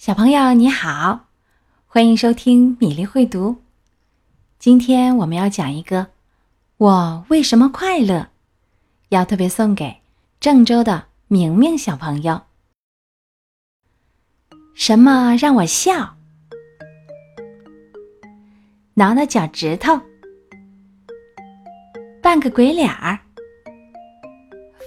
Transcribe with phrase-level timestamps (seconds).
[0.00, 1.26] 小朋友你好，
[1.86, 3.58] 欢迎收听米粒会读。
[4.58, 6.06] 今天我们要讲一个
[6.78, 8.28] “我为什么快乐”，
[9.10, 9.98] 要特别送给
[10.40, 12.40] 郑州的明明小朋友。
[14.74, 16.16] 什么让我笑？
[18.94, 20.00] 挠挠脚趾头，
[22.22, 23.18] 扮个鬼脸儿，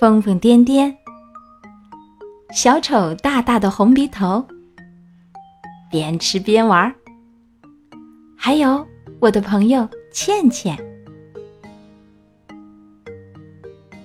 [0.00, 0.96] 疯疯癫癫，
[2.54, 4.48] 小丑大大的红鼻头。
[5.92, 6.90] 边吃边玩，
[8.34, 8.86] 还有
[9.20, 10.74] 我的朋友倩倩。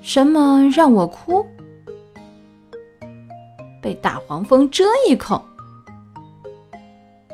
[0.01, 1.45] 什么让我哭？
[3.81, 5.41] 被大黄蜂蛰一口，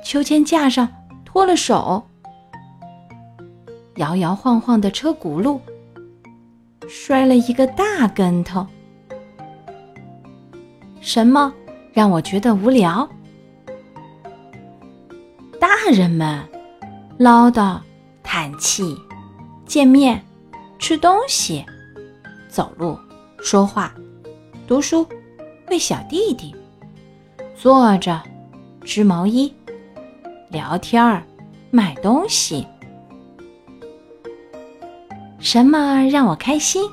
[0.03, 0.88] 秋千架上
[1.26, 2.04] 脱了手，
[3.95, 5.59] 摇摇晃晃的车轱辘，
[6.88, 8.67] 摔了一个大跟头。
[11.01, 11.51] 什么
[11.91, 13.09] 让我觉得无聊？
[15.85, 16.41] 大人们
[17.19, 17.77] 唠叨、
[18.23, 18.98] 叹气、
[19.65, 20.23] 见面、
[20.79, 21.65] 吃东西、
[22.48, 22.98] 走路、
[23.37, 23.93] 说话、
[24.65, 25.05] 读书、
[25.70, 26.55] 喂小弟弟、
[27.53, 28.23] 坐着、
[28.85, 29.53] 织毛衣、
[30.48, 31.21] 聊天儿、
[31.70, 32.65] 买东西。
[35.37, 36.90] 什么让我开心？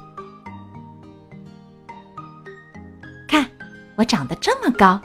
[3.28, 3.48] 看，
[3.94, 5.00] 我长得这么高，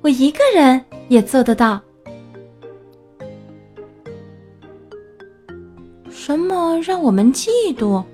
[0.00, 1.80] 我一个人也做得到。
[6.10, 8.04] 什么让我们嫉妒？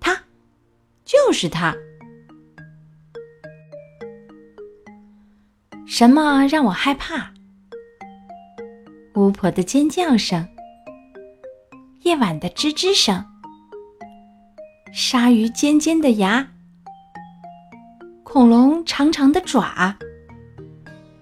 [0.00, 0.20] 他，
[1.04, 1.76] 就是他。
[5.86, 7.32] 什么让我害怕？
[9.14, 10.48] 巫婆的尖叫声，
[12.00, 13.22] 夜晚的吱吱声，
[14.92, 16.48] 鲨鱼尖尖的牙，
[18.22, 19.96] 恐龙长长的爪。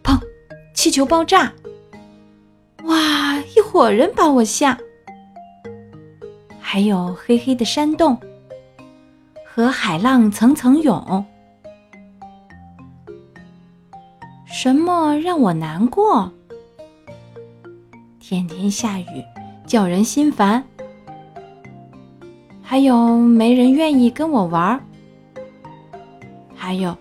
[0.04, 0.18] 砰！
[0.72, 1.52] 气球爆炸。
[2.84, 3.09] 哇！
[3.70, 4.76] 一伙人把我吓，
[6.58, 8.18] 还有黑黑的山洞
[9.46, 11.24] 和海浪层层涌。
[14.44, 16.32] 什么让我难过？
[18.18, 19.24] 天天下雨，
[19.64, 20.64] 叫人心烦。
[22.60, 24.80] 还有没人愿意跟我玩儿。
[26.56, 26.92] 还有，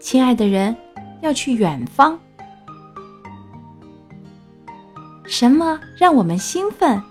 [0.00, 0.74] 亲爱的人
[1.20, 2.18] 要去远方。
[5.38, 7.02] 什么让我们兴奋？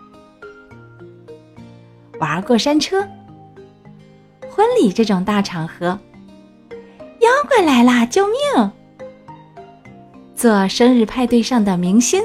[2.19, 3.07] 玩过山车、
[4.49, 5.99] 婚礼这种大场合，
[7.19, 8.03] 妖怪来啦！
[8.03, 8.71] 救命！
[10.35, 12.23] 做生日派对上的明星。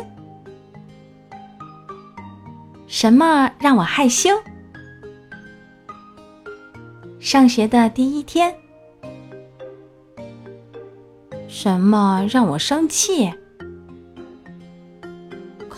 [2.87, 4.31] 什么让我害羞？
[7.19, 8.55] 上学的第一天。
[11.47, 13.31] 什么让我生气？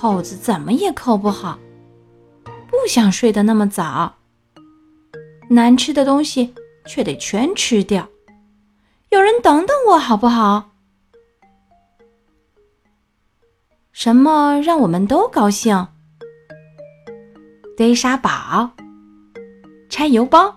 [0.03, 1.61] 扣子怎么也扣不好，
[2.67, 4.17] 不想睡得那么早。
[5.49, 6.53] 难吃的东西
[6.87, 8.09] 却得全吃掉，
[9.11, 10.73] 有人等等我好不好？
[13.93, 15.87] 什么让我们都高兴？
[17.77, 18.73] 堆沙堡，
[19.89, 20.57] 拆邮包，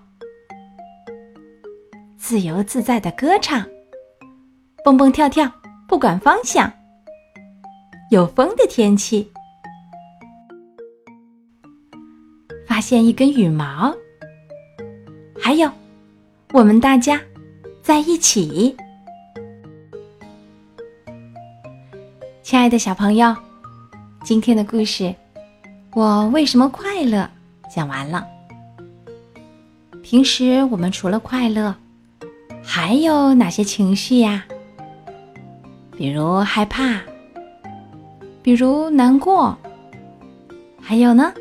[2.17, 3.63] 自由自在的歌唱，
[4.83, 5.51] 蹦蹦跳跳，
[5.87, 6.73] 不管方向。
[8.11, 9.31] 有风的天气。
[12.67, 13.95] 发现一根羽毛，
[15.39, 15.69] 还有
[16.53, 17.19] 我们大家
[17.81, 18.75] 在一起。
[22.43, 23.35] 亲爱的小朋友，
[24.23, 25.03] 今天的故事
[25.95, 27.27] 《我为什么快乐》
[27.73, 28.27] 讲完了。
[30.03, 31.73] 平时我们除了快乐，
[32.63, 34.45] 还有哪些情绪呀？
[35.97, 37.01] 比如害怕，
[38.45, 39.57] 比如难过，
[40.79, 41.33] 还有呢？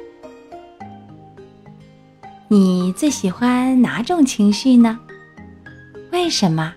[2.49, 4.99] 你最喜欢哪种情绪呢？
[6.13, 6.73] 为什么？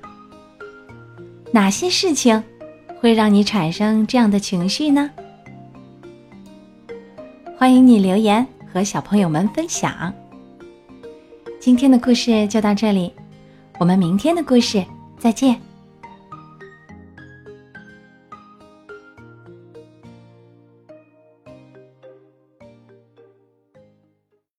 [1.54, 2.44] 哪些事情
[3.00, 5.10] 会让你产生这样的情绪呢？
[7.58, 10.14] 欢迎你留言和小朋友们分享。
[11.58, 13.14] 今天的故事就到这里，
[13.80, 14.84] 我们明天的故事
[15.18, 15.67] 再见。